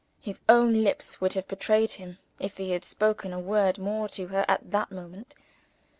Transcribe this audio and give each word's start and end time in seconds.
His 0.19 0.41
own 0.49 0.83
lips 0.83 1.21
would 1.21 1.33
have 1.33 1.47
betrayed 1.47 1.91
him, 1.91 2.17
if 2.39 2.57
he 2.57 2.71
had 2.71 2.83
spoken 2.83 3.33
a 3.33 3.39
word 3.39 3.77
more 3.77 4.09
to 4.09 4.29
her 4.29 4.45
at 4.47 4.71
that 4.71 4.89
moment. 4.91 5.35